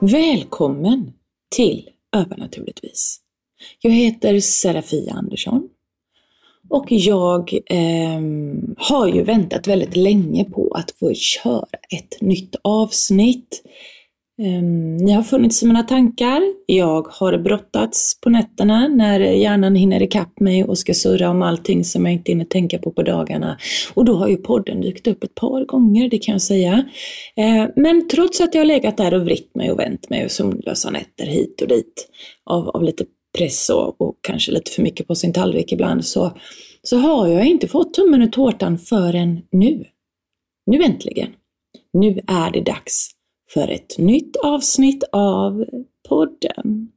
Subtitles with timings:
[0.00, 1.12] Välkommen
[1.56, 3.20] till Övernaturligtvis.
[3.80, 5.68] Jag heter Serafia Andersson
[6.68, 8.20] och jag eh,
[8.76, 13.62] har ju väntat väldigt länge på att få köra ett nytt avsnitt.
[14.42, 16.42] Ehm, ni har funnits i mina tankar.
[16.66, 21.84] Jag har brottats på nätterna när hjärnan hinner ikapp mig och ska surra om allting
[21.84, 23.58] som jag inte hinner tänka på på dagarna.
[23.94, 26.84] Och då har ju podden dykt upp ett par gånger, det kan jag säga.
[27.36, 30.30] Ehm, men trots att jag har legat där och vritt mig och vänt mig och
[30.30, 32.08] sömnlösa nätter hit och dit
[32.44, 33.04] av, av lite
[33.38, 36.32] press och, och, kanske lite för mycket på sin tallrik ibland så,
[36.82, 39.84] så har jag inte fått tummen ur tårtan förrän nu.
[40.66, 41.28] Nu äntligen.
[41.92, 43.17] Nu är det dags
[43.54, 45.64] för ett nytt avsnitt av
[46.08, 46.88] podden.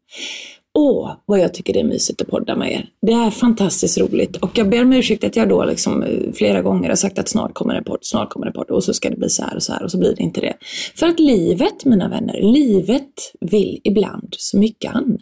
[0.74, 2.90] Åh, vad jag tycker det är mysigt att podda med er.
[3.02, 6.62] Det är fantastiskt roligt och jag ber om ursäkt att jag då liksom eh, flera
[6.62, 9.10] gånger har sagt att snart kommer en podd, snart kommer en podd och så ska
[9.10, 10.54] det bli så här och så här och så blir det inte det.
[10.96, 15.22] För att livet, mina vänner, livet vill ibland så mycket annat.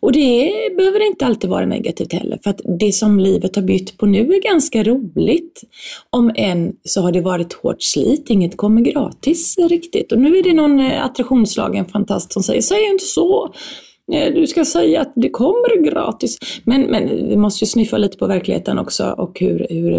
[0.00, 3.98] Och det behöver inte alltid vara negativt heller, för att det som livet har bytt
[3.98, 5.62] på nu är ganska roligt.
[6.10, 10.12] Om än så har det varit hårt slit, inget kommer gratis riktigt.
[10.12, 13.54] Och nu är det någon eh, attraktionslagen fantast som säger, säg inte så!
[14.12, 16.38] Eh, du ska säga att det kommer gratis.
[16.64, 19.92] Men, men vi måste ju sniffa lite på verkligheten också och hur, hur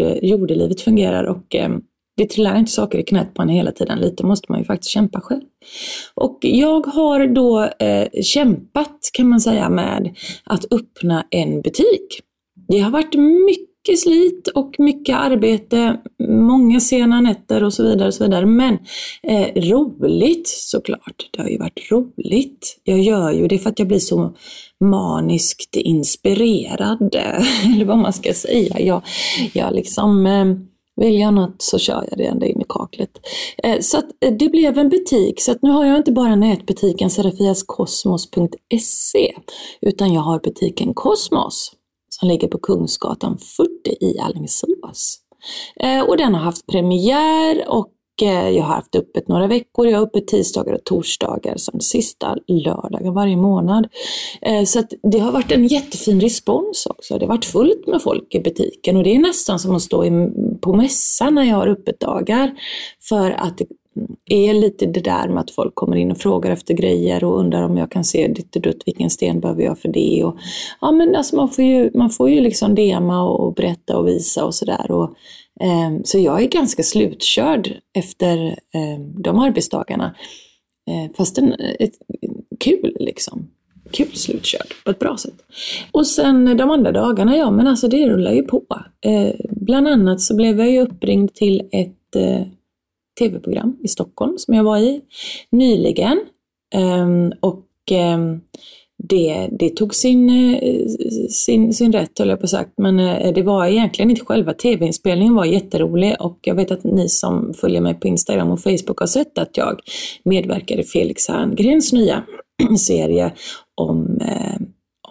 [0.00, 1.24] eh, jordelivet fungerar.
[1.24, 1.54] Och,
[2.16, 4.90] det trillar inte saker i knät på en hela tiden, lite måste man ju faktiskt
[4.90, 5.42] kämpa själv.
[6.14, 12.20] Och jag har då eh, kämpat kan man säga med att öppna en butik.
[12.68, 13.14] Det har varit
[13.46, 18.08] mycket slit och mycket arbete, många sena nätter och så vidare.
[18.08, 18.46] Och så vidare.
[18.46, 18.78] Men
[19.22, 21.28] eh, roligt såklart.
[21.32, 22.80] Det har ju varit roligt.
[22.84, 24.36] Jag gör ju det för att jag blir så
[24.84, 27.14] maniskt inspirerad,
[27.74, 28.80] eller vad man ska säga.
[28.80, 29.02] Jag,
[29.52, 30.44] jag liksom eh,
[30.96, 33.10] vill jag något så kör jag det ända in i kaklet.
[33.62, 36.36] Eh, så att eh, det blev en butik, så att nu har jag inte bara
[36.36, 39.34] nätbutiken serafiaskosmos.se
[39.80, 41.72] utan jag har butiken Kosmos
[42.08, 43.70] som ligger på Kungsgatan 40
[44.00, 45.18] i Alingsås.
[45.80, 47.88] Eh, och den har haft premiär och
[48.30, 49.86] jag har haft öppet några veckor.
[49.86, 53.86] Jag har öppet tisdagar och torsdagar som sista lördagen varje månad.
[54.42, 57.18] Eh, så det har varit en jättefin respons också.
[57.18, 60.04] Det har varit fullt med folk i butiken och det är nästan som att stå
[60.60, 62.52] på mässan när jag har öppet dagar.
[63.08, 63.66] För att det
[64.26, 67.62] är lite det där med att folk kommer in och frågar efter grejer och undrar
[67.62, 70.24] om jag kan se ditt och dutt, vilken sten behöver jag för det?
[70.24, 70.36] Och,
[70.80, 74.44] ja, men alltså man får ju, man får ju liksom dema och berätta och visa
[74.44, 74.90] och sådär.
[75.62, 80.14] Ehm, så jag är ganska slutkörd efter ehm, de arbetsdagarna.
[80.86, 81.92] Fastän fast en, ett,
[82.60, 83.50] kul liksom.
[83.90, 85.34] Kul slutkörd på ett bra sätt.
[85.92, 88.62] Och sen de andra dagarna, ja men alltså det rullar ju på.
[89.50, 92.46] Bland annat så blev jag ju uppringd till ett eh,
[93.18, 95.00] tv-program i Stockholm som jag var i
[95.50, 96.20] nyligen.
[97.40, 97.92] Och
[99.08, 100.86] det, det tog sin, eh,
[101.30, 105.34] sin, sin rätt höll jag på sagt, men eh, det var egentligen inte själva tv-inspelningen
[105.34, 106.16] var jätterolig.
[106.20, 109.56] Och jag vet att ni som följer mig på Instagram och Facebook har sett att
[109.56, 109.80] jag
[110.24, 112.22] medverkade i Felix Herngrens nya
[112.78, 113.32] serie
[113.74, 114.60] om eh,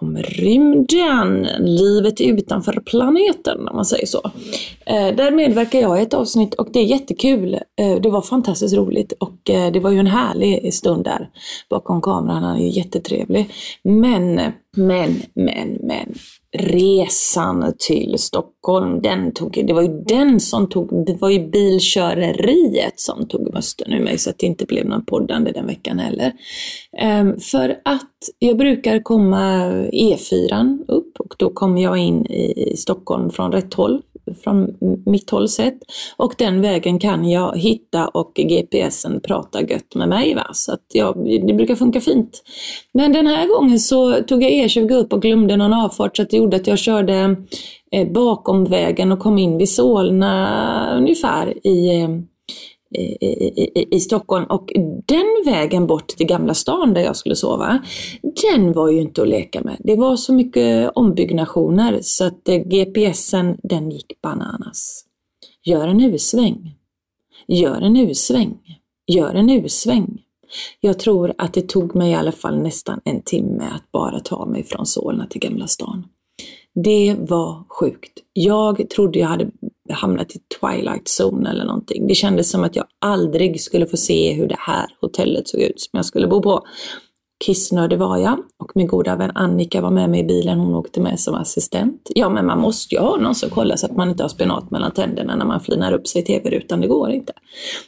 [0.02, 4.22] om rymden, livet utanför planeten om man säger så.
[4.86, 7.54] Eh, där medverkar jag i ett avsnitt och det är jättekul.
[7.54, 11.30] Eh, det var fantastiskt roligt och eh, det var ju en härlig stund där
[11.70, 12.44] bakom kameran.
[12.44, 13.50] Han är jättetrevlig.
[13.84, 14.36] Men,
[14.78, 16.14] men, men, men
[16.58, 23.00] resan till Stockholm, den tog, det var ju den som tog, det var ju bilköreriet
[23.00, 26.34] som tog musten ur mig så att det inte blev någon poddande den veckan heller.
[27.22, 33.30] Um, för att jag brukar komma E4 upp och då kommer jag in i Stockholm
[33.30, 34.02] från rätt håll
[34.36, 35.78] från mitt håll sett.
[36.18, 40.36] Och den vägen kan jag hitta och GPSen pratar gött med mig.
[40.36, 40.48] Va?
[40.54, 41.14] Så att ja,
[41.48, 42.44] det brukar funka fint.
[42.94, 46.30] Men den här gången så tog jag E20 upp och glömde någon avfart så att
[46.30, 47.36] det gjorde att jag körde
[47.92, 52.10] eh, bakom vägen och kom in vid Solna ungefär i eh,
[52.92, 54.72] i, i, i, Stockholm och
[55.06, 57.80] den vägen bort till Gamla stan där jag skulle sova,
[58.42, 59.78] den var ju inte att leka med.
[59.80, 65.06] Det var så mycket ombyggnationer så att eh, GPSen den gick bananas.
[65.64, 66.76] Gör en U-sväng.
[67.48, 68.58] Gör en U-sväng.
[69.08, 70.22] Gör en U-sväng.
[70.80, 74.46] Jag tror att det tog mig i alla fall nästan en timme att bara ta
[74.46, 76.06] mig från Solna till Gamla stan.
[76.76, 78.20] Det var sjukt.
[78.34, 79.52] Jag trodde jag hade
[79.90, 82.08] hamnat i Twilight Zone eller någonting.
[82.08, 85.82] Det kändes som att jag aldrig skulle få se hur det här hotellet såg ut
[85.82, 86.64] som jag skulle bo på.
[87.46, 91.02] Kissnödig var jag och min goda vän Annika var med mig i bilen, hon åkte
[91.02, 92.10] med som assistent.
[92.16, 94.72] Ja, men man måste ju ha någon som kollar så att man inte har spenat
[94.72, 97.34] mellan tänderna när man flinar upp sig i tv-rutan, det går inte.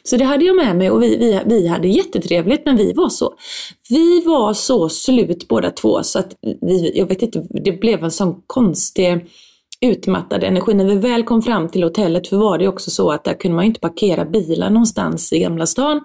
[0.02, 3.08] Så det hade jag med mig och vi, vi, vi hade jättetrevligt, men vi var
[3.08, 3.34] så,
[3.90, 8.10] vi var så slut båda två så att vi, jag vet inte, det blev en
[8.10, 9.26] sån konstig
[9.80, 10.74] utmattad energi.
[10.74, 13.56] När vi väl kom fram till hotellet, för var det också så att där kunde
[13.56, 16.00] man inte parkera bilar någonstans i Gamla stan,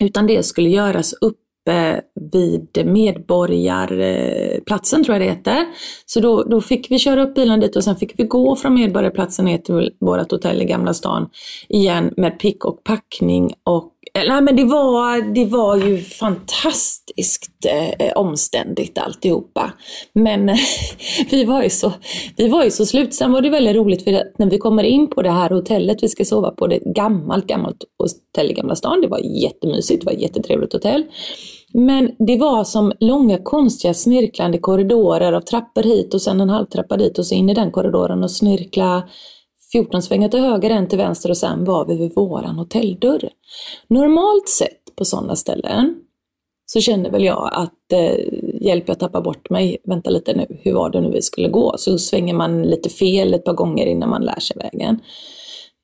[0.00, 1.38] utan det skulle göras upp
[1.68, 2.00] uppe
[2.32, 5.66] vid Medborgarplatsen, tror jag det heter.
[6.06, 8.74] Så då, då fick vi köra upp bilen dit och sen fick vi gå från
[8.74, 11.28] Medborgarplatsen ner till vårt hotell i Gamla stan
[11.68, 17.66] igen med pick och packning och eh, Nej men det var, det var ju fantastiskt
[17.66, 19.72] eh, omständigt alltihopa.
[20.12, 20.56] Men
[21.30, 21.92] vi, var ju så,
[22.36, 23.14] vi var ju så slut.
[23.14, 26.02] Sen var det väldigt roligt för att när vi kommer in på det här hotellet
[26.02, 29.00] vi ska sova på, det gammalt, gammalt hotell i Gamla stan.
[29.00, 31.04] Det var jättemysigt, det var ett jättetrevligt hotell.
[31.74, 36.96] Men det var som långa konstiga snirklande korridorer av trappor hit och sen en halvtrappa
[36.96, 39.08] dit och så in i den korridoren och snirkla
[39.72, 43.30] 14 svängar till höger, en till vänster och sen var vi vid våran hotelldörr.
[43.88, 45.94] Normalt sett på sådana ställen
[46.66, 48.14] så kände väl jag att eh,
[48.60, 51.74] hjälp jag tappar bort mig, vänta lite nu, hur var det nu vi skulle gå?
[51.78, 55.00] Så svänger man lite fel ett par gånger innan man lär sig vägen.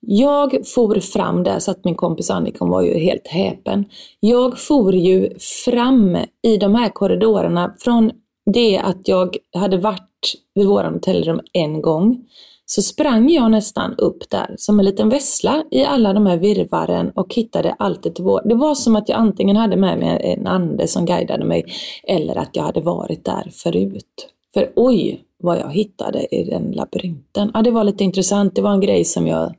[0.06, 3.84] Jag for fram där så att min kompis Annika var ju helt häpen.
[4.20, 8.10] Jag for ju fram i de här korridorerna från
[8.52, 12.24] det att jag hade varit vid våran hotellrum en gång
[12.66, 17.10] så sprang jag nästan upp där som en liten vessla i alla de här virvaren
[17.10, 18.42] och hittade alltid till vår.
[18.44, 21.64] Det var som att jag antingen hade med mig en ande som guidade mig
[22.04, 24.28] eller att jag hade varit där förut.
[24.54, 27.50] För oj, vad jag hittade i den labyrinten.
[27.54, 28.54] Ja, det var lite intressant.
[28.54, 29.54] Det var en grej som jag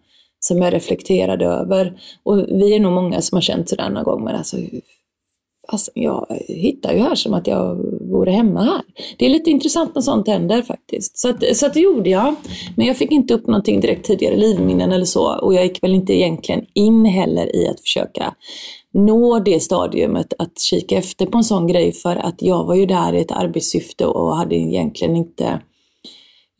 [0.47, 1.93] som jag reflekterade över.
[2.23, 4.57] Och vi är nog många som har känt sådär någon gång, men alltså,
[5.67, 7.75] alltså jag hittar ju här som att jag
[8.11, 8.81] vore hemma här.
[9.17, 11.17] Det är lite intressant när sånt händer faktiskt.
[11.17, 12.35] Så, att, så att det gjorde jag.
[12.75, 15.39] Men jag fick inte upp någonting direkt tidigare livminnen eller så.
[15.39, 18.35] Och jag gick väl inte egentligen in heller i att försöka
[18.93, 22.85] nå det stadiumet att kika efter på en sån grej för att jag var ju
[22.85, 25.61] där i ett arbetssyfte och hade egentligen inte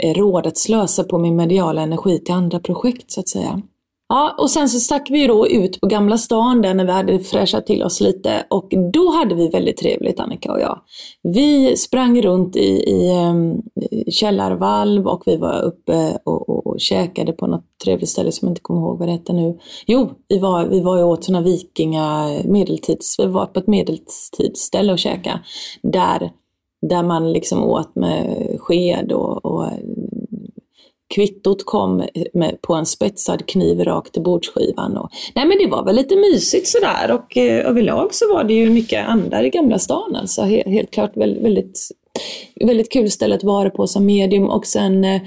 [0.03, 3.61] eh, råd att slösa på min mediala energi till andra projekt så att säga.
[4.07, 7.19] Ja, och sen så stack vi då ut på Gamla stan där när vi hade
[7.19, 10.81] fräschat till oss lite och då hade vi väldigt trevligt Annika och jag.
[11.23, 13.61] Vi sprang runt i, i, um,
[14.09, 18.51] källarvalv och vi var uppe och, och, och käkade på något trevligt ställe som jag
[18.51, 19.59] inte kommer ihåg vad det hette nu.
[19.87, 24.93] Jo, vi var, vi var ju åt sådana vikinga medeltids, vi var på ett medeltidsställe
[24.93, 25.39] och käkade
[25.83, 26.31] där
[26.89, 29.65] där man liksom åt med sked och, och
[31.13, 34.97] Kvittot kom med, på en spetsad kniv rakt i bordsskivan.
[34.97, 38.53] Och, nej men det var väl lite mysigt sådär och eh, överlag så var det
[38.53, 40.15] ju mycket andar i Gamla stan.
[40.15, 41.79] Alltså helt, helt klart väldigt, väldigt,
[42.65, 45.21] väldigt kul ställe att vara på som medium och sen eh,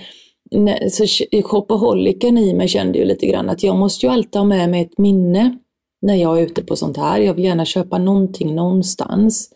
[0.90, 1.04] så
[1.44, 4.82] shopaholiken i mig kände ju lite grann att jag måste ju alltid ha med mig
[4.82, 5.58] ett minne
[6.02, 7.20] när jag är ute på sånt här.
[7.20, 9.50] Jag vill gärna köpa någonting någonstans.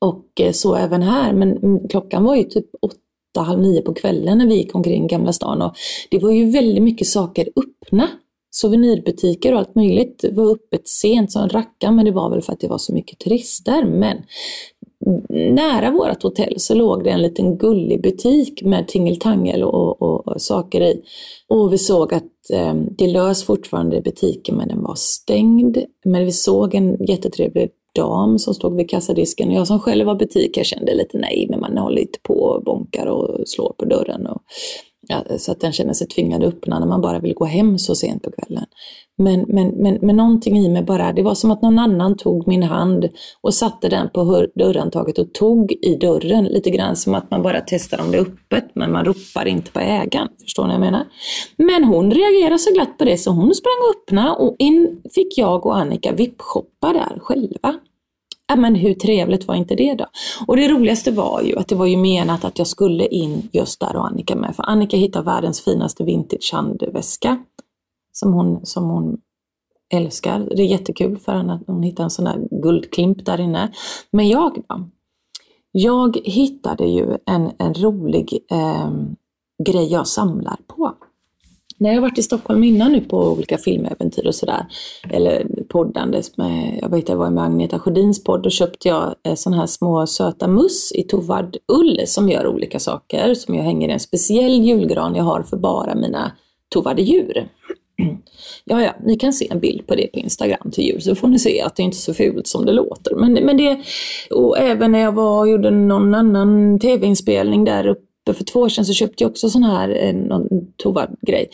[0.00, 2.96] Och eh, så även här, men mm, klockan var ju typ åtta
[3.38, 5.74] åtta, halv nio på kvällen när vi gick omkring Gamla stan och
[6.10, 8.08] det var ju väldigt mycket saker öppna.
[8.50, 12.52] Souvenirbutiker och allt möjligt det var öppet sent som racka men det var väl för
[12.52, 13.84] att det var så mycket turister.
[13.84, 14.16] Men
[15.28, 20.42] nära vårt hotell så låg det en liten gullig butik med tingeltangel och, och, och
[20.42, 21.02] saker i.
[21.48, 25.78] Och vi såg att eh, det lös fortfarande i butiken men den var stängd.
[26.04, 29.52] Men vi såg en jättetrevlig dam som stod vid kassadisken.
[29.52, 32.64] Jag som själv var butik, jag kände lite nej, men man håller lite på och
[32.64, 34.26] bonkar och slår på dörren.
[34.26, 34.42] Och,
[35.38, 37.94] så att den känner sig tvingad att öppna när man bara vill gå hem så
[37.94, 38.64] sent på kvällen.
[39.18, 42.48] Men, men, men, men någonting i mig bara, det var som att någon annan tog
[42.48, 43.08] min hand
[43.40, 46.44] och satte den på dörrhandtaget och tog i dörren.
[46.44, 49.72] Lite grann som att man bara testar om det är öppet, men man ropar inte
[49.72, 50.28] på ägaren.
[50.42, 51.06] Förstår ni vad jag menar?
[51.56, 55.38] Men hon reagerade så glatt på det så hon sprang och öppnade och in fick
[55.38, 57.74] jag och Annika vippshoppa där själva.
[58.48, 60.06] Ja, men hur trevligt var inte det då?
[60.46, 63.80] Och det roligaste var ju att det var ju menat att jag skulle in just
[63.80, 64.56] där och Annika med.
[64.56, 67.38] För Annika hittade världens finaste vintage handväska
[68.12, 69.18] som hon, som hon
[69.94, 70.48] älskar.
[70.56, 73.72] Det är jättekul för henne att hon hittar en sån där guldklimp där inne.
[74.10, 74.88] Men jag då?
[75.72, 78.90] Jag hittade ju en, en rolig eh,
[79.66, 80.94] grej jag samlar på.
[81.80, 84.66] När jag varit i Stockholm innan nu på olika filmäventyr och sådär,
[85.10, 89.34] eller poddandes med, jag vet jag var med Agneta Sjödins podd, då köpte jag eh,
[89.34, 93.88] sådana här små söta muss i tovad ull som gör olika saker, som jag hänger
[93.88, 96.32] i en speciell julgran jag har för bara mina
[96.68, 97.48] tovade djur.
[98.64, 101.28] Ja, ja, ni kan se en bild på det på Instagram till jul så får
[101.28, 103.14] ni se att det inte är så fult som det låter.
[103.14, 103.80] Men, men det,
[104.30, 108.68] och även när jag var och gjorde någon annan tv-inspelning där uppe för två år
[108.68, 110.40] sedan så köpte jag också sån här eh,
[110.76, 111.50] tova-grej.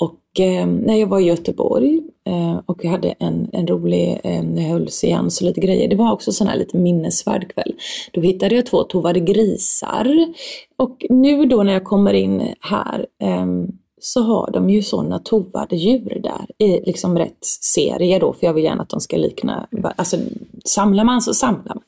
[0.00, 4.62] Och eh, när jag var i Göteborg eh, och hade en, en rolig, eh, när
[4.62, 7.74] jag höll seans och lite grejer, det var också sån här lite minnesvärd kväll.
[8.12, 10.34] Då hittade jag två tovade grisar.
[10.76, 13.46] Och nu då när jag kommer in här eh,
[14.06, 17.44] så har de ju sådana tovade djur där i liksom rätt
[17.74, 20.16] serie då, för jag vill gärna att de ska likna, alltså
[20.64, 21.84] samlar man så samlar man.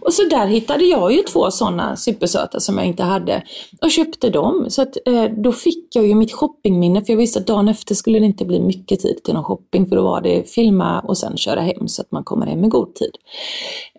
[0.00, 3.42] Och så där hittade jag ju två sådana supersöta som jag inte hade
[3.82, 4.66] och köpte dem.
[4.68, 7.94] Så att, eh, då fick jag ju mitt shoppingminne, för jag visste att dagen efter
[7.94, 11.18] skulle det inte bli mycket tid till någon shopping, för då var det filma och
[11.18, 13.12] sen köra hem så att man kommer hem i god tid.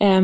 [0.02, 0.22] Eh,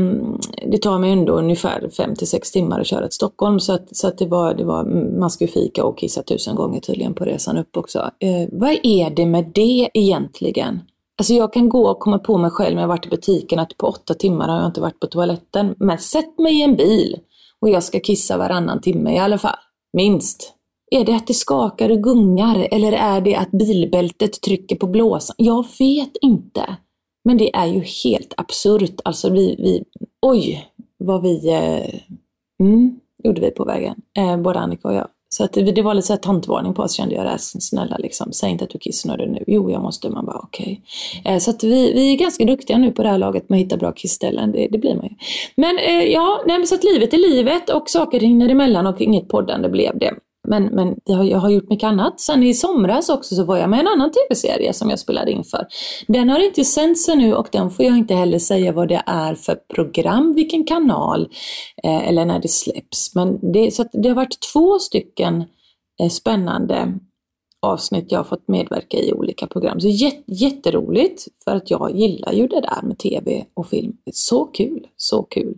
[0.72, 3.98] det tar mig ändå ungefär 5 till 6 timmar att köra till Stockholm, så att,
[3.98, 4.84] så att det, var, det var,
[5.20, 8.00] man skulle fika och kissa tusen gånger tydligen på det resan upp också.
[8.20, 10.82] Eh, vad är det med det egentligen?
[11.18, 13.78] Alltså jag kan gå och komma på mig själv när jag varit i butiken att
[13.78, 15.76] på åtta timmar har jag inte varit på toaletten.
[15.78, 17.20] Men sätt mig i en bil
[17.62, 19.58] och jag ska kissa varannan timme i alla fall.
[19.94, 20.54] Minst.
[20.92, 25.36] Är det att det skakar och gungar eller är det att bilbältet trycker på blåsan?
[25.38, 26.78] Jag vet inte.
[27.26, 29.02] Men det är ju helt absurt.
[29.04, 29.84] Alltså vi, vi
[30.22, 30.68] oj
[30.98, 32.00] vad vi, eh,
[32.68, 33.96] mm, gjorde vi på vägen.
[34.18, 35.08] Eh, både Annika och jag.
[35.30, 37.38] Så att det, det var lite så här tantvarning på oss kände jag där.
[37.38, 39.44] Snälla liksom, säg inte att du är kissnödig nu.
[39.48, 40.10] Jo, jag måste.
[40.10, 40.82] Man bara okej.
[41.22, 41.34] Okay.
[41.34, 43.66] Eh, så att vi, vi är ganska duktiga nu på det här laget med att
[43.66, 44.52] hitta bra kissställen.
[44.52, 45.16] Det, det blir man ju.
[45.56, 49.02] Men eh, ja, nej, men så att livet är livet och saker rinner emellan och
[49.02, 50.14] inget poddande blev det.
[50.48, 52.20] Men, men jag, har, jag har gjort mycket annat.
[52.20, 55.44] Sen i somras också så var jag med en annan tv-serie som jag spelade in
[55.44, 55.68] för.
[56.08, 59.36] Den har inte sänts ännu och den får jag inte heller säga vad det är
[59.36, 61.30] för program, vilken kanal
[61.84, 63.16] eh, eller när det släpps.
[63.16, 65.44] Men det, så det har varit två stycken
[66.02, 67.00] eh, spännande
[67.62, 69.80] avsnitt jag har fått medverka i olika program.
[69.80, 69.88] Så
[70.28, 73.94] jätteroligt för att jag gillar ju det där med tv och film.
[74.14, 75.58] Så kul, så kul.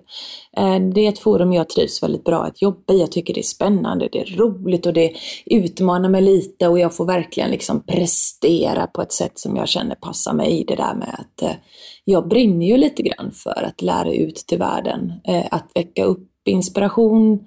[0.58, 3.00] Eh, det är ett forum jag trivs väldigt bra att jobba i.
[3.00, 5.14] Jag tycker det är spännande, det är roligt och det
[5.46, 9.96] utmanar mig lite och jag får verkligen liksom prestera på ett sätt som jag känner
[9.96, 10.66] passar mig.
[10.68, 11.56] Det där med att eh,
[12.06, 16.26] jag brinner ju lite grann för att lära ut till världen, eh, att väcka upp
[16.50, 17.40] inspiration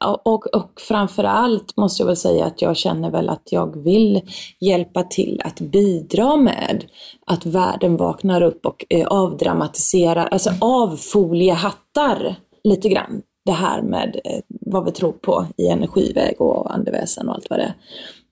[0.00, 4.20] och, och framförallt måste jag väl säga att jag känner väl att jag vill
[4.60, 6.84] hjälpa till att bidra med
[7.26, 14.40] att världen vaknar upp och eh, avdramatiserar, alltså avfoliehattar lite grann det här med eh,
[14.48, 17.74] vad vi tror på i energiväg och andeväsen och allt vad det är.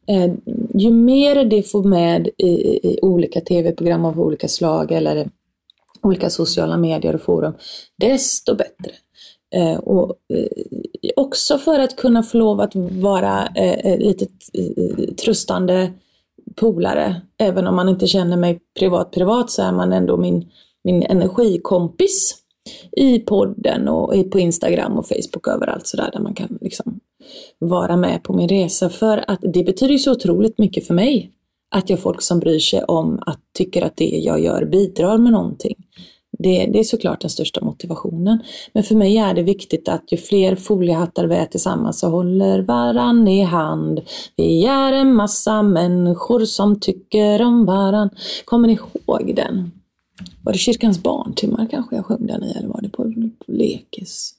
[0.09, 0.35] Eh,
[0.75, 2.51] ju mer det får med i,
[2.89, 5.31] i olika tv-program av olika slag eller
[6.03, 7.55] olika sociala medier och forum,
[7.97, 8.93] desto bättre.
[9.57, 15.93] Eh, och eh, också för att kunna få lov att vara eh, lite eh, tröstande
[16.55, 17.23] polare.
[17.39, 20.51] Även om man inte känner mig privat privat så är man ändå min,
[20.85, 22.37] min energikompis
[22.97, 27.01] i podden och på Instagram och Facebook och överallt sådär där man kan liksom
[27.59, 28.89] vara med på min resa.
[28.89, 31.31] För att det betyder så otroligt mycket för mig
[31.71, 35.19] att jag har folk som bryr sig om att tycker att det jag gör bidrar
[35.19, 35.77] med någonting.
[36.39, 38.39] Det, det, är såklart den största motivationen.
[38.73, 42.63] Men för mig är det viktigt att ju fler foliehattar vi är tillsammans så håller
[42.63, 44.01] varann i hand.
[44.37, 48.11] Vi är en massa människor som tycker om varann.
[48.45, 49.71] Kommer ni ihåg den?
[50.45, 53.13] Var det Kyrkans barntimmar kanske jag sjöng den i eller var det på
[53.47, 54.33] lekis?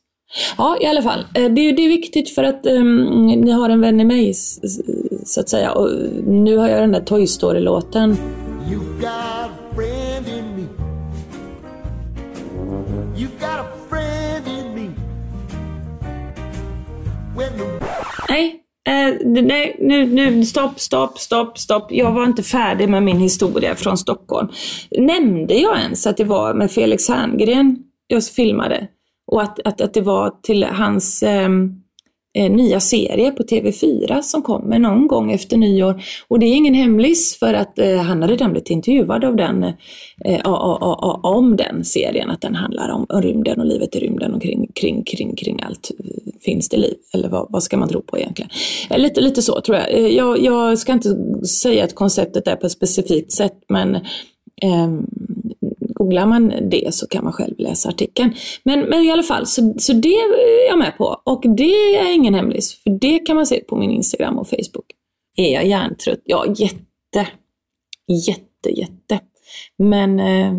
[0.57, 1.25] Ja, i alla fall.
[1.33, 4.33] Det det, det är viktigt för att um, ni har en vän i mig,
[5.25, 5.71] så att säga.
[5.71, 5.89] Och
[6.27, 8.17] nu har jag den där Toy Story-låten.
[19.27, 21.88] Nej, nu, nu, stopp, stopp, stopp, stopp.
[21.91, 24.48] Jag var inte färdig med min historia från Stockholm.
[24.91, 28.88] Nämnde jag ens att det var med Felix Herngren jag filmade?
[29.27, 31.81] Och att, att, att det var till hans ehm,
[32.38, 36.01] eh, nya serie på TV4 som kommer någon gång efter nyår.
[36.27, 39.63] Och det är ingen hemlis för att eh, han hade redan blivit intervjuad av den,
[40.25, 40.41] eh,
[41.24, 44.72] om den serien, att den handlar om, om rymden och livet i rymden och kring,
[44.75, 45.91] kring, kring, kring allt.
[46.41, 46.96] Finns det liv?
[47.13, 48.51] Eller vad, vad ska man tro på egentligen?
[48.89, 49.94] Eh, lite, lite så tror jag.
[49.94, 50.44] Eh, jag.
[50.44, 53.96] Jag ska inte säga att konceptet är på ett specifikt sätt men
[54.62, 55.06] ehm,
[55.97, 58.33] googlar man det så kan man själv läsa artikeln.
[58.63, 61.21] Men, men i alla fall, så, så det är jag med på.
[61.23, 64.85] Och det är ingen hemlis, för det kan man se på min Instagram och Facebook.
[65.35, 66.21] Är jag hjärntrött?
[66.23, 67.27] Ja, jätte.
[68.27, 69.19] Jätte, jätte.
[69.77, 70.53] Men eh,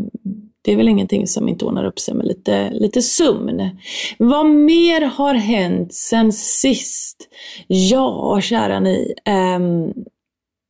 [0.62, 3.78] det är väl ingenting som inte ordnar upp sig med lite, lite sömn.
[4.18, 7.28] Vad mer har hänt sen sist?
[7.66, 9.14] Ja, kära ni.
[9.24, 9.58] Eh,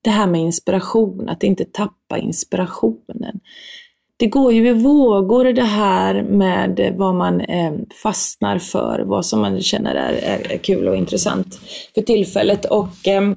[0.04, 3.40] det här med inspiration, att inte tappa inspirationen
[4.18, 7.72] det går ju i vågor det här med vad man eh,
[8.02, 10.12] fastnar för, vad som man känner är,
[10.52, 11.60] är, kul och intressant
[11.94, 12.64] för tillfället.
[12.64, 13.32] Och eh,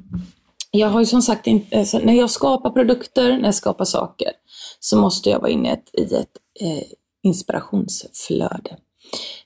[0.72, 4.32] jag har ju som sagt, alltså, när jag skapar produkter, när jag skapar saker,
[4.80, 6.84] så måste jag vara inne i ett, i ett eh,
[7.24, 8.78] inspirationsflöde.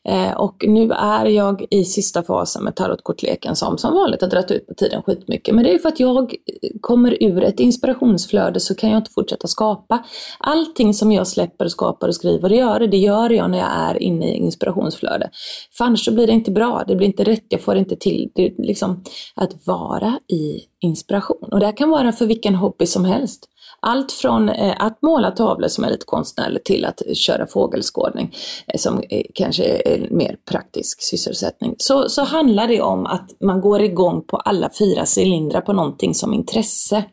[0.07, 4.51] Eh, och nu är jag i sista fasen med tarotkortleken som som vanligt har dragit
[4.51, 5.55] ut på tiden skitmycket.
[5.55, 9.11] Men det är för att jag eh, kommer ur ett inspirationsflöde så kan jag inte
[9.11, 10.03] fortsätta skapa.
[10.39, 14.03] Allting som jag släpper, skapar och skriver och gör, det gör jag när jag är
[14.03, 15.29] inne i inspirationsflöde.
[15.77, 18.31] För annars så blir det inte bra, det blir inte rätt, jag får inte till
[18.35, 19.03] det, liksom,
[19.35, 21.49] att vara i inspiration.
[21.51, 23.49] Och det här kan vara för vilken hobby som helst.
[23.87, 28.35] Allt från eh, att måla tavlor som är lite konstnärligt till att köra fågelskådning
[28.67, 31.75] eh, som eh, kanske är mer praktisk sysselsättning.
[31.77, 36.13] Så, så handlar det om att man går igång på alla fyra cylindrar på någonting
[36.13, 37.03] som intresse.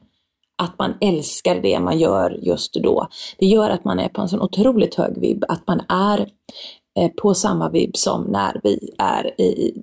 [0.62, 3.08] Att man älskar det man gör just då.
[3.38, 6.28] Det gör att man är på en sån otroligt hög vibb, att man är
[7.22, 9.74] på samma vibb som när vi är i,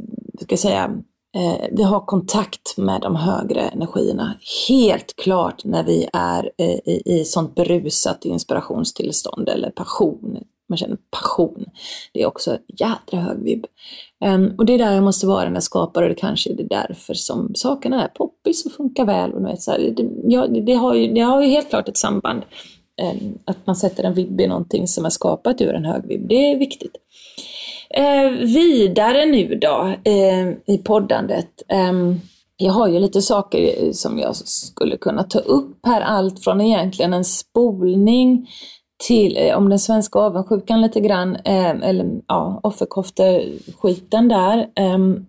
[0.42, 0.92] ska jag säga,
[1.36, 4.34] eh, vi har kontakt med de högre energierna.
[4.70, 10.38] Helt klart när vi är eh, i, i sånt berusat inspirationstillstånd eller passion.
[10.70, 11.66] Man känner passion.
[12.14, 13.66] Det är också jädra hög vibb.
[14.26, 16.56] Um, och det är där jag måste vara när jag skapar och det kanske är
[16.56, 19.34] det därför som sakerna är poppis och funkar väl.
[19.34, 21.98] Och vet, så här, det, ja, det, har ju, det har ju helt klart ett
[21.98, 22.42] samband.
[23.02, 26.30] Um, att man sätter en vibb i någonting som är skapat ur en hög vibb.
[26.30, 26.96] Det är viktigt.
[27.96, 31.64] Eh, vidare nu då eh, i poddandet.
[31.68, 31.94] Eh,
[32.58, 36.02] jag har ju lite saker eh, som jag skulle kunna ta upp här.
[36.02, 38.50] Allt från egentligen en spolning
[39.08, 44.68] till, eh, om den svenska avundsjukan lite grann, eh, eller ja, offerkofteskiten där.
[44.76, 45.26] Ehm,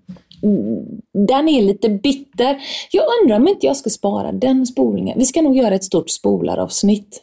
[1.29, 2.57] den är lite bitter.
[2.90, 5.18] Jag undrar om inte jag ska spara den spolningen.
[5.18, 7.23] Vi ska nog göra ett stort spolaravsnitt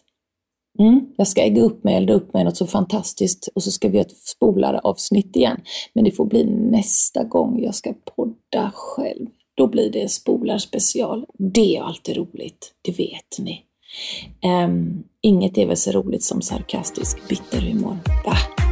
[0.79, 3.89] Mm, jag ska ägga upp mig, elda upp mig något så fantastiskt och så ska
[3.89, 5.61] vi göra ett spolaravsnitt igen.
[5.93, 9.27] Men det får bli nästa gång jag ska podda själv.
[9.57, 11.25] Då blir det en spolarspecial.
[11.53, 13.63] Det är alltid roligt, det vet ni.
[14.65, 17.97] Um, inget är väl så roligt som sarkastisk bitterhumor.
[18.25, 18.66] Bah.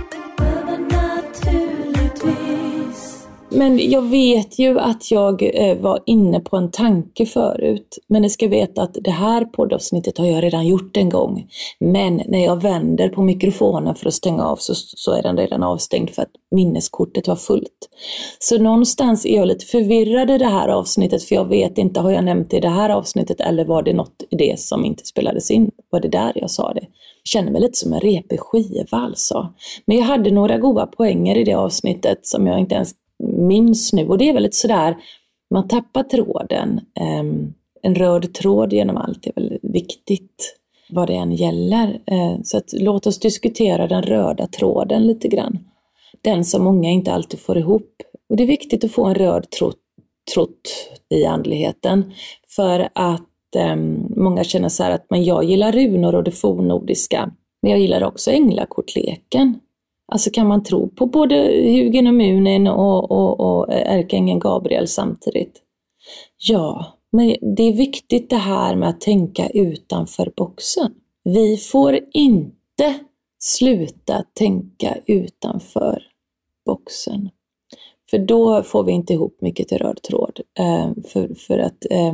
[3.56, 8.00] Men jag vet ju att jag eh, var inne på en tanke förut.
[8.08, 11.48] Men ni ska veta att det här poddavsnittet har jag redan gjort en gång.
[11.80, 15.63] Men när jag vänder på mikrofonen för att stänga av så, så är den redan
[15.63, 17.89] avstängd för att minneskortet var fullt.
[18.39, 22.12] Så någonstans är jag lite förvirrad i det här avsnittet för jag vet inte, har
[22.12, 25.06] jag nämnt det i det här avsnittet eller var det något i det som inte
[25.06, 25.72] spelades in?
[25.89, 26.82] Var det där jag sa det?
[27.24, 29.54] Jag känner mig lite som en repig skiva alltså.
[29.86, 34.08] Men jag hade några goda poänger i det avsnittet som jag inte ens minns nu.
[34.08, 34.97] Och det är väl lite sådär,
[35.51, 36.80] man tappar tråden.
[36.99, 40.58] Ehm, en röd tråd genom allt är väl viktigt
[40.89, 41.99] vad det än gäller.
[42.06, 45.60] Eh, så att, låt oss diskutera den röda tråden lite grann.
[46.21, 47.91] Den som många inte alltid får ihop.
[48.30, 49.75] Och det är viktigt att få en röd tråd
[50.34, 52.13] trott i andligheten.
[52.56, 53.75] För att eh,
[54.15, 57.32] många känner så här att men jag gillar runor och det fornnordiska.
[57.62, 59.60] Men jag gillar också änglakortleken.
[60.08, 64.88] Alltså kan man tro på både Hugen och Munin och, och, och eh, ärkeängeln Gabriel
[64.88, 65.62] samtidigt?
[66.38, 70.94] Ja, men det är viktigt det här med att tänka utanför boxen.
[71.24, 73.00] Vi får inte
[73.39, 76.04] sluta tänka utanför
[76.65, 77.30] boxen.
[78.10, 80.39] För då får vi inte ihop mycket till röd tråd.
[80.60, 82.13] Eh, för, för att eh,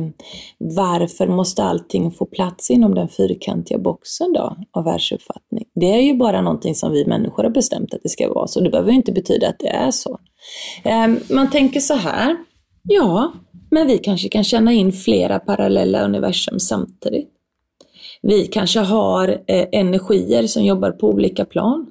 [0.58, 5.64] varför måste allting få plats inom den fyrkantiga boxen då av världsuppfattning?
[5.74, 8.60] Det är ju bara någonting som vi människor har bestämt att det ska vara så.
[8.60, 10.18] Det behöver ju inte betyda att det är så.
[10.84, 12.36] Eh, man tänker så här,
[12.82, 13.32] ja,
[13.70, 17.28] Men vi kanske kan känna in flera parallella universum samtidigt.
[18.22, 21.86] Vi kanske har eh, energier som jobbar på olika plan.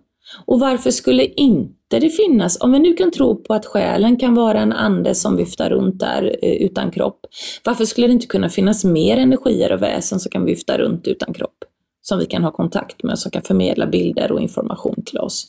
[0.46, 4.36] Och varför skulle inte det finnas, om vi nu kan tro på att själen kan
[4.36, 7.20] vara en ande som viftar runt där eh, utan kropp,
[7.66, 11.34] varför skulle det inte kunna finnas mer energier och väsen som kan vifta runt utan
[11.34, 11.58] kropp?
[12.02, 15.48] Som vi kan ha kontakt med, som kan förmedla bilder och information till oss.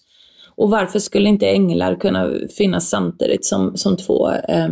[0.54, 4.68] Och varför skulle inte änglar kunna finnas samtidigt som, som två eh,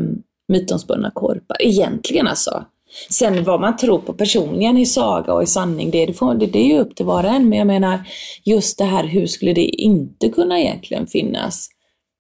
[0.49, 1.57] mytomspunna korpar?
[1.61, 2.65] Egentligen alltså.
[3.11, 6.59] Sen vad man tror på personligen i saga och i sanning, det, det, det, det
[6.59, 7.49] är ju upp till var och en.
[7.49, 7.99] Men jag menar,
[8.45, 11.69] just det här, hur skulle det inte kunna egentligen finnas?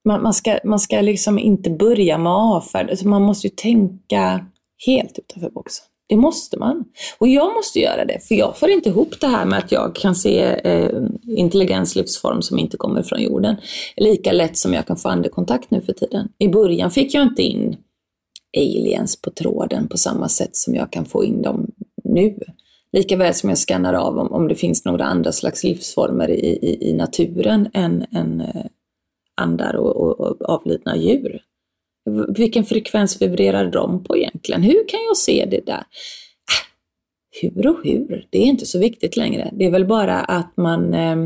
[0.04, 4.46] Man, man ska, man ska liksom inte börja med avfärd, alltså man måste ju tänka
[4.87, 5.87] helt utanför boxen.
[6.09, 6.85] Det måste man.
[7.18, 9.94] Och jag måste göra det, för jag får inte ihop det här med att jag
[9.94, 10.90] kan se eh,
[11.37, 13.56] intelligens, livsform som inte kommer från jorden.
[13.96, 16.28] Lika lätt som jag kan få andekontakt nu för tiden.
[16.38, 17.76] I början fick jag inte in
[18.56, 21.70] aliens på tråden på samma sätt som jag kan få in dem
[22.04, 22.38] nu.
[22.92, 26.90] Likaväl som jag skannar av om, om det finns några andra slags livsformer i, i,
[26.90, 28.64] i naturen än, än eh,
[29.40, 31.42] andar och, och, och avlidna djur.
[32.36, 34.62] Vilken frekvens vibrerar de på egentligen?
[34.62, 35.74] Hur kan jag se det där?
[35.74, 35.84] Äh,
[37.42, 39.50] hur och hur, det är inte så viktigt längre.
[39.52, 41.16] Det är väl bara att man eh,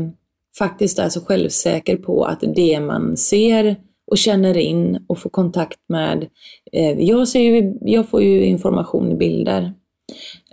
[0.57, 3.75] faktiskt är så självsäker på att det man ser
[4.07, 6.29] och känner in och får kontakt med.
[6.71, 9.73] Eh, jag, ser ju, jag får ju information i bilder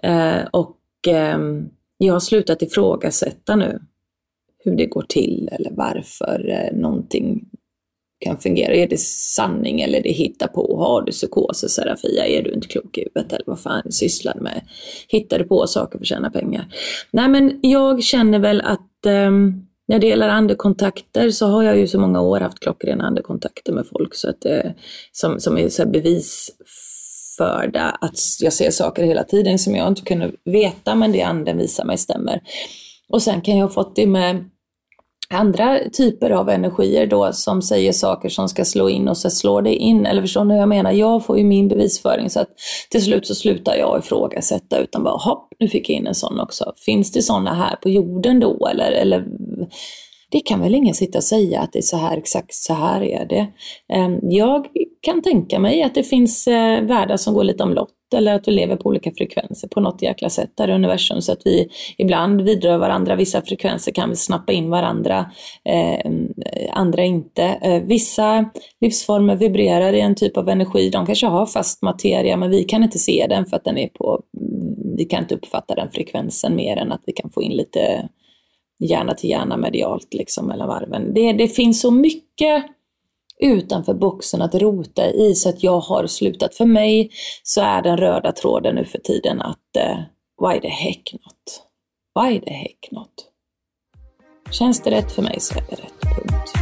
[0.03, 1.39] eh, och eh,
[1.99, 3.81] jag har slutat ifrågasätta nu
[4.65, 7.49] hur det går till eller varför eh, någonting
[8.23, 8.75] kan fungera.
[8.75, 10.77] Är det sanning eller är det hitta på?
[10.77, 12.27] Har du psykoser Serafia?
[12.27, 14.61] Är du inte klok i huvudet eller vad fan du sysslar med?
[15.09, 16.75] Hittar du på saker för att tjäna pengar?
[17.11, 21.87] Nej men jag känner väl att um, när det gäller andekontakter så har jag ju
[21.87, 24.71] så många år haft klockrena andekontakter med folk så att, eh,
[25.13, 30.33] som, som är så bevisförda att jag ser saker hela tiden som jag inte kunde
[30.45, 32.41] veta men det anden visar mig stämmer.
[33.09, 34.51] Och sen kan jag ha fått det med
[35.33, 39.63] andra typer av energier då som säger saker som ska slå in och så slår
[39.63, 40.07] det in.
[40.07, 40.93] Eller förstår ni hur jag menar?
[40.93, 42.49] Jag får ju min bevisföring så att
[42.91, 46.41] till slut så slutar jag ifrågasätta utan bara hopp, nu fick jag in en sån
[46.41, 46.73] också.
[46.77, 48.67] Finns det sådana här på jorden då?
[48.67, 49.25] Eller, eller
[50.33, 53.03] det kan väl ingen sitta och säga att det är så här, exakt så här
[53.03, 53.47] är det.
[53.93, 54.67] Ehm, jag
[55.01, 58.53] kan tänka mig att det finns eh, världar som går lite omlott eller att vi
[58.53, 61.69] lever på olika frekvenser på något jäkla sätt där i universum så att vi
[61.99, 63.17] ibland vidrör varandra.
[63.17, 65.31] Vissa frekvenser kan vi snappa in varandra,
[65.65, 66.11] eh,
[66.73, 67.43] andra inte.
[67.43, 70.91] Eh, vissa livsformer vibrerar i en typ av energi.
[70.91, 73.89] De kanske har fast materia men vi kan inte se den för att den är
[73.89, 74.23] på,
[74.97, 78.09] vi kan inte uppfatta den frekvensen mer än att vi kan få in lite
[78.85, 81.15] hjärna till hjärna medialt liksom mellan varven.
[81.15, 82.65] Det, det finns så mycket
[83.43, 86.55] utanför boxen att rota i så att jag har slutat.
[86.55, 87.11] För mig
[87.43, 89.99] så är den röda tråden nu för tiden att eh,
[90.49, 91.63] why the heck not?
[92.21, 93.29] Why the heck not?
[94.51, 96.53] Känns det rätt för mig så är det rätt, punkt.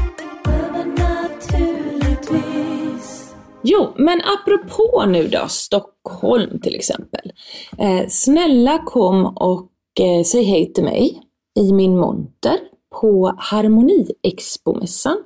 [3.62, 7.32] Jo, men apropå nu då, Stockholm till exempel.
[7.78, 11.22] Eh, snälla kom och eh, säg hej till mig
[11.58, 12.58] i min monter
[13.00, 15.16] på harmoniexpo-mässan.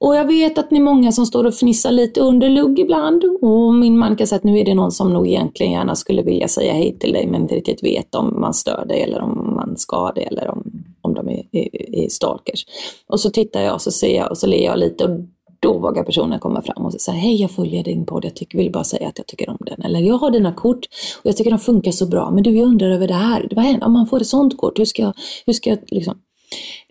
[0.00, 3.24] Och jag vet att ni är många som står och fnissar lite under lugg ibland
[3.42, 6.22] och min man kan säga att nu är det någon som nog egentligen gärna skulle
[6.22, 9.54] vilja säga hej till dig men inte riktigt vet om man stör dig eller om
[9.54, 12.64] man ska det eller om, om de är, är, är stalkers.
[13.06, 15.20] Och så tittar jag och så ser jag och så ler jag lite och
[15.62, 18.72] då vågar personen komma fram och säga hej jag följer din podd, jag tycker, vill
[18.72, 19.82] bara säga att jag tycker om den.
[19.82, 20.86] Eller jag har dina kort
[21.22, 23.64] och jag tycker de funkar så bra, men du jag undrar över det här, vad
[23.64, 25.12] händer om man får ett sånt kort, hur ska jag,
[25.46, 26.14] hur ska jag liksom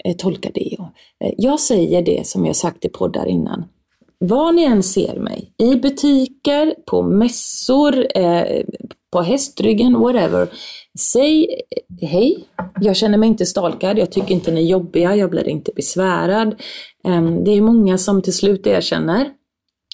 [0.04, 0.76] eh, tolka det?
[0.80, 3.64] Och, eh, jag säger det som jag sagt i poddar innan,
[4.24, 8.64] var ni än ser mig, i butiker, på mässor, eh,
[9.12, 10.48] på hästryggen, whatever.
[11.00, 11.48] Säg
[12.02, 12.46] hej,
[12.82, 16.62] jag känner mig inte stalkad, jag tycker inte ni är jobbiga, jag blir inte besvärad.
[17.46, 19.30] Det är många som till slut erkänner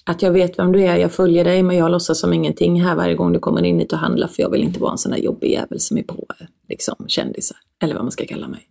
[0.05, 2.95] att jag vet vem du är, jag följer dig men jag låtsas som ingenting här
[2.95, 5.11] varje gång du kommer in hit och handlar för jag vill inte vara en sån
[5.11, 6.25] här jobbig jävel som är på
[6.69, 8.67] liksom, kändisar, eller vad man ska kalla mig.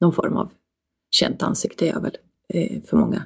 [0.00, 0.50] Någon form av
[1.10, 2.16] känt ansikte är jag väl
[2.54, 3.22] eh, för många.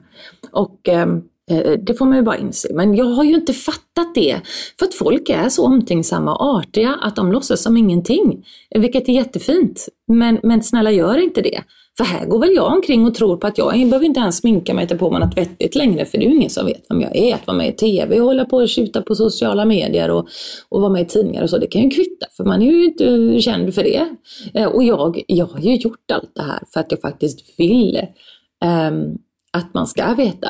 [0.52, 1.06] Och Eh,
[1.50, 2.74] Eh, det får man ju bara inse.
[2.74, 4.40] Men jag har ju inte fattat det.
[4.78, 8.44] För att folk är så omtänksamma och artiga att de låtsas som ingenting.
[8.74, 9.88] Vilket är jättefint.
[10.06, 11.62] Men, men snälla gör inte det.
[11.96, 14.36] För här går väl jag omkring och tror på att jag, jag behöver inte ens
[14.36, 16.06] sminka mig på mig något vettigt längre.
[16.06, 17.34] För det är ju ingen som vet vem jag är.
[17.34, 20.28] Att vara med i TV och hålla på och tjuta på sociala medier och,
[20.68, 21.58] och vara med i tidningar och så.
[21.58, 24.08] Det kan ju kvitta för man är ju inte känd för det.
[24.54, 28.00] Eh, och jag, jag har ju gjort allt det här för att jag faktiskt vill
[28.64, 29.18] um,
[29.52, 30.48] att man ska veta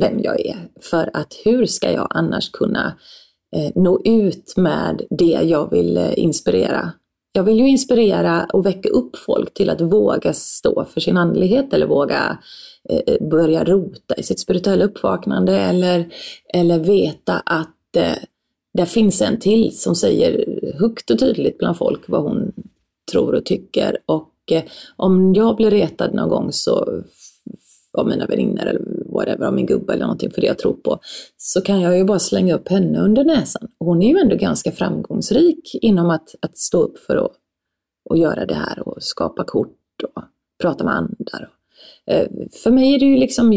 [0.00, 0.56] vem jag är.
[0.80, 2.96] För att hur ska jag annars kunna
[3.56, 6.92] eh, nå ut med det jag vill eh, inspirera.
[7.32, 11.72] Jag vill ju inspirera och väcka upp folk till att våga stå för sin andlighet
[11.72, 12.38] eller våga
[12.88, 16.08] eh, eh börja rota i sitt spirituella uppvaknande eller,
[16.54, 18.18] eller veta att eh,
[18.74, 22.52] där finns en till som säger högt och tydligt bland folk vad hon
[23.12, 23.98] tror och tycker.
[24.06, 24.62] Och eh,
[24.96, 27.02] om jag blir retad någon gång så
[28.00, 28.82] av mina väninnor eller
[29.12, 30.98] whatever, av min gubbe eller någonting för det jag tror på,
[31.36, 33.68] så kan jag ju bara slänga upp henne under näsan.
[33.78, 37.32] Hon är ju ändå ganska framgångsrik inom att, att stå upp för att
[38.08, 40.22] och göra det här och skapa kort och
[40.62, 41.48] prata med andra.
[42.06, 42.28] Eh,
[42.62, 43.52] för mig är det ju liksom,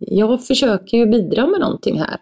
[0.00, 2.16] jag försöker ju bidra med någonting här.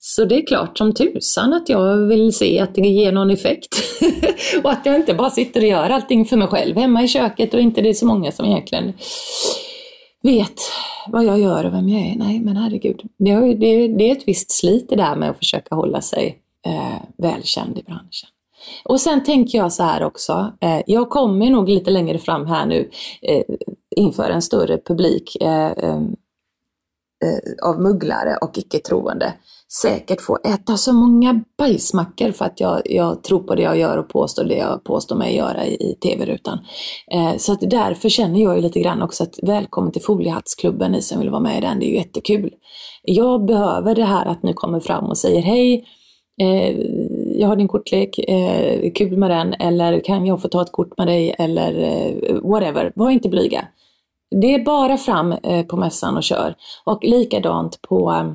[0.00, 3.76] Så det är klart som tusan att jag vill se att det ger någon effekt.
[4.62, 7.54] och att jag inte bara sitter och gör allting för mig själv hemma i köket
[7.54, 8.92] och inte det är så många som egentligen
[10.22, 10.60] vet
[11.08, 12.16] vad jag gör och vem jag är.
[12.16, 13.02] Nej, men herregud.
[13.18, 16.38] Det, är, det, det är ett visst slit det där med att försöka hålla sig
[16.66, 18.28] eh, välkänd i branschen.
[18.84, 22.66] Och sen tänker jag så här också, eh, jag kommer nog lite längre fram här
[22.66, 22.90] nu
[23.22, 23.42] eh,
[23.96, 26.02] inför en större publik eh, eh,
[27.24, 29.34] eh av mugglare och icke-troende
[29.72, 33.96] säkert få äta så många bajsmackor för att jag, jag tror på det jag gör
[33.96, 36.58] och påstår det jag påstår mig göra i, i tv-rutan.
[37.12, 41.02] Eh, så att därför känner jag ju lite grann också att välkommen till Foliehattsklubben, ni
[41.02, 42.54] som vill vara med i den, det är ju jättekul.
[43.02, 45.84] Jag behöver det här att ni kommer fram och säger hej,
[46.40, 46.76] eh,
[47.40, 50.98] jag har din kortlek, eh, kul med den, eller kan jag få ta ett kort
[50.98, 53.68] med dig, eller eh, whatever, var inte blyga.
[54.40, 56.54] Det är bara fram eh, på mässan och kör.
[56.84, 58.32] Och likadant på eh,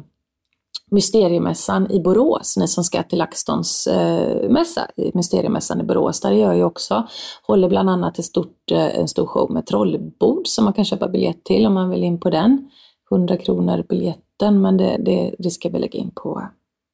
[0.93, 6.53] Mysteriemässan i Borås, ni som ska till LaxTons eh, mässa, Mysteriemässan i Borås, där gör
[6.53, 7.07] jag också.
[7.47, 11.07] Håller bland annat ett stort, eh, en stor show med trollbord som man kan köpa
[11.07, 12.69] biljett till om man vill in på den.
[13.11, 16.47] 100 kronor biljetten, men det, det, det ska vi lägga in på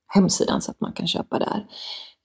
[0.08, 1.66] hemsidan så att man kan köpa där.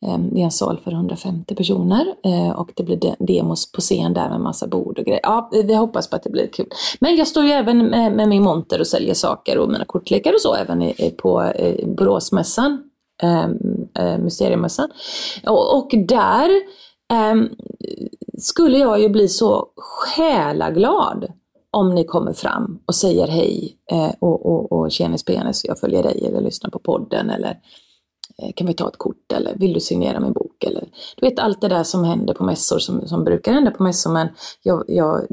[0.05, 4.15] Eh, det är en sal för 150 personer eh, och det blir demos på scen
[4.15, 5.21] där med massa bord och grejer.
[5.23, 6.67] Ja, vi hoppas på att det blir kul.
[7.01, 10.41] Men jag står ju även med, min monter och säljer saker och mina kortlekar och
[10.41, 11.53] så även på
[11.87, 12.83] Boråsmässan,
[13.23, 13.59] ehm,
[13.99, 14.89] eh, Mysteriemässan.
[15.47, 16.51] Och där
[17.13, 17.49] ehm,
[18.39, 21.27] skulle jag ju bli så själaglad
[21.71, 23.77] om ni kommer fram och säger hej
[24.21, 27.59] och, och, och tjenis penis, jag följer dig eller lyssnar på podden eller
[28.43, 30.65] Eh, kan vi ta ett kort eller vill du signera min bok?
[30.65, 33.83] Eller, du vet allt det där som händer på mässor som, som brukar hända på
[33.83, 34.29] mässor men
[34.63, 35.27] jag, jag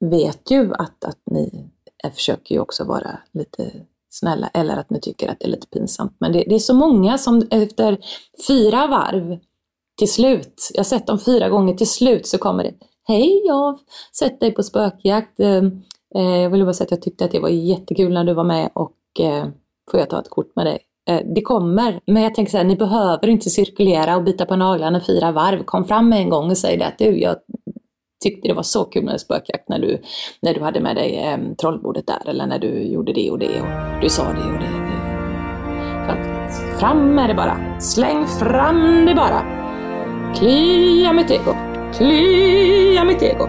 [0.00, 1.70] vet ju att, att ni
[2.04, 3.72] eh, försöker ju också vara lite
[4.10, 6.16] snälla eller att ni tycker att det är lite pinsamt.
[6.18, 7.98] Men det, det är så många som efter
[8.46, 9.38] fyra varv
[9.98, 13.54] till slut, jag har sett dem fyra gånger, till slut så kommer det Hej, jag
[13.54, 13.78] har
[14.12, 15.40] sett dig på spökjakt.
[15.40, 15.62] Eh,
[16.14, 18.70] jag ville bara säga att jag tyckte att det var jättekul när du var med
[18.74, 18.96] och
[19.90, 20.78] får jag ta ett kort med dig?
[21.10, 24.56] Eh, det kommer, men jag tänker så här, ni behöver inte cirkulera och bita på
[24.56, 25.64] naglarna fyra varv.
[25.64, 27.36] Kom fram med en gång och säg det att du, jag
[28.24, 30.02] tyckte det var så kul med spökjakt när du,
[30.42, 33.60] när du hade med dig eh, trollbordet där eller när du gjorde det och det
[33.60, 34.82] och du sa det och det.
[36.06, 36.18] Fram,
[36.78, 37.80] Fram med det bara!
[37.80, 39.42] Släng fram det bara!
[40.34, 41.54] Klia mitt ego!
[41.94, 43.46] Klia mitt ego!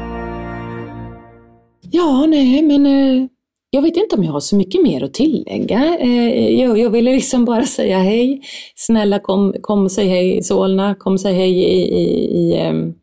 [1.82, 3.28] Ja, nej, men eh,
[3.76, 5.98] jag vet inte om jag har så mycket mer att tillägga.
[6.00, 8.42] Eh, jag, jag ville liksom bara säga hej.
[8.76, 12.58] Snälla kom, kom och säg hej i Solna, kom och säg hej i, i, i,
[12.58, 12.94] ehm,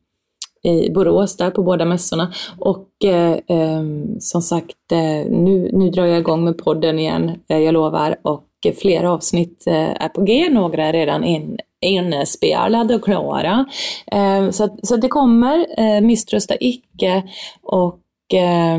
[0.63, 2.33] i Borås där på båda mässorna.
[2.59, 7.59] Och eh, ehm, som sagt, eh, nu, nu drar jag igång med podden igen, eh,
[7.59, 8.17] jag lovar.
[8.23, 8.47] Och
[8.81, 13.67] flera avsnitt är på G, några är redan in, inspelade och klara.
[14.07, 17.23] Ehm, så, så det kommer, misströsta icke.
[17.63, 18.01] Och
[18.35, 18.79] eh,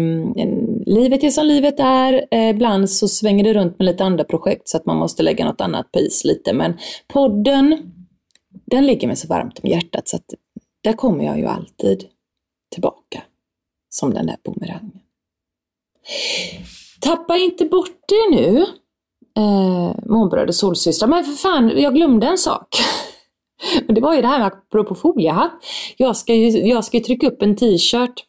[0.85, 2.27] livet är som livet är.
[2.31, 5.45] Eh, ibland så svänger det runt med lite andra projekt så att man måste lägga
[5.45, 6.53] något annat på is lite.
[6.53, 7.77] Men podden,
[8.65, 10.33] den ligger mig så varmt om hjärtat så att
[10.83, 12.05] där kommer jag ju alltid
[12.73, 13.23] tillbaka.
[13.89, 14.99] Som den där bumerangen.
[16.99, 18.65] Tappa inte bort det nu,
[19.37, 21.09] eh, månbröd och solsystrar.
[21.09, 22.67] Men för fan, jag glömde en sak.
[23.87, 25.51] det var ju det här med apropå foliehatt.
[25.97, 28.25] Jag ska ju, jag ska ju trycka upp en t-shirt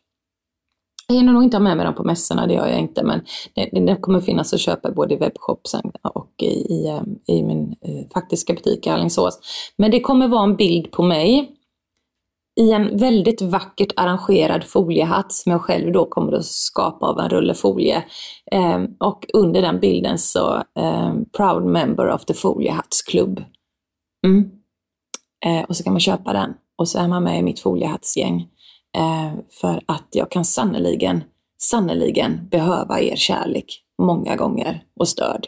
[1.12, 3.20] jag hinner nog inte ha med mig dem på mässorna, det gör jag inte, men
[3.54, 7.74] det, det kommer finnas att köpa både i webbshopsen och i, i, eh, i min
[7.80, 9.38] eh, faktiska butik i Alingsås.
[9.76, 11.50] Men det kommer vara en bild på mig
[12.60, 17.28] i en väldigt vackert arrangerad foliehatt som jag själv då kommer att skapa av en
[17.28, 18.04] rulle folie.
[18.52, 20.62] Eh, och under den bilden så
[21.36, 23.44] Proud member of the Foliehattsklubb.
[24.26, 24.50] Mm.
[25.68, 28.48] Och så kan man köpa den och så är man med i mitt foliehattsgäng.
[28.96, 31.24] Eh, för att jag kan sannoliken,
[31.58, 35.46] sannoliken behöva er kärlek många gånger och stöd.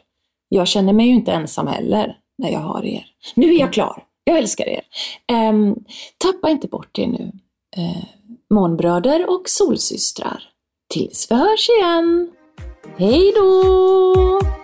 [0.49, 2.17] Jag känner mig ju inte ensam heller.
[2.39, 3.07] när jag har er.
[3.35, 4.03] Nu är jag klar.
[4.25, 4.83] Jag älskar er.
[5.33, 5.85] Um,
[6.19, 7.33] tappa inte bort er nu.
[7.77, 8.05] Eh, uh,
[8.51, 10.43] månbröder och solsystrar.
[10.89, 12.31] Tills vi hörs igen.
[12.97, 14.64] Hej då!